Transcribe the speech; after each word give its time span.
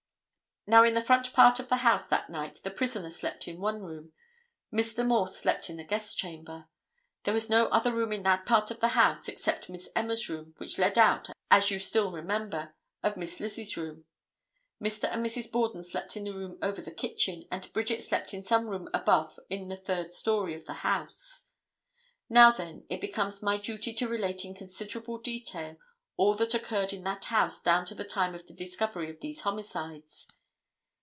Now, 0.67 0.83
in 0.83 0.93
the 0.93 1.03
front 1.03 1.33
part 1.33 1.59
of 1.59 1.69
the 1.69 1.77
house 1.77 2.05
that 2.09 2.29
night 2.29 2.59
the 2.63 2.69
prisoner 2.69 3.09
slept 3.09 3.47
in 3.47 3.59
one 3.59 3.81
room, 3.81 4.13
Mr. 4.71 5.03
Morse 5.03 5.35
slept 5.35 5.71
in 5.71 5.77
the 5.77 5.83
guest 5.83 6.19
chamber. 6.19 6.67
There 7.23 7.33
was 7.33 7.49
no 7.49 7.65
other 7.69 7.91
room 7.91 8.11
in 8.13 8.21
that 8.23 8.45
part 8.45 8.69
of 8.69 8.79
the 8.79 8.89
house, 8.89 9.27
except 9.27 9.69
Miss 9.71 9.89
Emma's 9.95 10.29
room, 10.29 10.53
which 10.57 10.77
led 10.77 10.99
out, 10.99 11.29
as 11.49 11.71
you 11.71 11.79
still 11.79 12.11
remember, 12.11 12.75
of 13.01 13.17
Miss 13.17 13.39
Lizzie's 13.39 13.75
room. 13.75 14.05
Mr. 14.81 15.11
and 15.11 15.25
Mrs. 15.25 15.51
Borden 15.51 15.83
slept 15.83 16.15
in 16.15 16.25
the 16.25 16.31
room 16.31 16.59
over 16.61 16.79
the 16.79 16.91
kitchen, 16.91 17.47
and 17.51 17.73
Bridget 17.73 18.03
slept 18.03 18.31
in 18.31 18.43
some 18.43 18.67
room 18.69 18.87
above 18.93 19.39
in 19.49 19.67
the 19.67 19.75
third 19.77 20.13
story 20.13 20.53
of 20.53 20.65
the 20.65 20.85
house. 20.85 21.53
Now, 22.29 22.51
then, 22.51 22.85
it 22.87 23.01
becomes 23.01 23.41
my 23.41 23.57
duty 23.57 23.93
to 23.95 24.07
relate 24.07 24.45
in 24.45 24.53
considerable 24.53 25.17
detail 25.17 25.77
all 26.17 26.35
that 26.35 26.53
occurred 26.53 26.93
in 26.93 27.03
that 27.05 27.25
household 27.25 27.65
down 27.65 27.85
to 27.87 27.95
the 27.95 28.03
time 28.05 28.35
of 28.35 28.45
the 28.45 28.53
discovery 28.53 29.09
of 29.09 29.21
these 29.21 29.41
homicides. 29.41 30.27